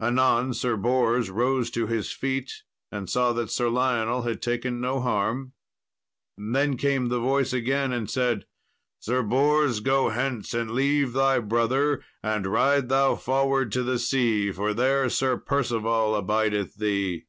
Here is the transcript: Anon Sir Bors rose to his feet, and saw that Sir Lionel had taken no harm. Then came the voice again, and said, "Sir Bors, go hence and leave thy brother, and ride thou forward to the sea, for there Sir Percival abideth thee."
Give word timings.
Anon 0.00 0.54
Sir 0.54 0.74
Bors 0.76 1.30
rose 1.30 1.70
to 1.70 1.86
his 1.86 2.10
feet, 2.10 2.50
and 2.90 3.08
saw 3.08 3.32
that 3.34 3.48
Sir 3.48 3.68
Lionel 3.68 4.22
had 4.22 4.42
taken 4.42 4.80
no 4.80 4.98
harm. 5.00 5.52
Then 6.36 6.76
came 6.76 7.06
the 7.06 7.20
voice 7.20 7.52
again, 7.52 7.92
and 7.92 8.10
said, 8.10 8.46
"Sir 8.98 9.22
Bors, 9.22 9.78
go 9.78 10.08
hence 10.08 10.52
and 10.52 10.72
leave 10.72 11.12
thy 11.12 11.38
brother, 11.38 12.02
and 12.24 12.44
ride 12.48 12.88
thou 12.88 13.14
forward 13.14 13.70
to 13.70 13.84
the 13.84 14.00
sea, 14.00 14.50
for 14.50 14.74
there 14.74 15.08
Sir 15.08 15.36
Percival 15.36 16.16
abideth 16.16 16.74
thee." 16.74 17.26